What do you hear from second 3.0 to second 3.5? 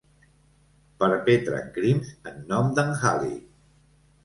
Halley.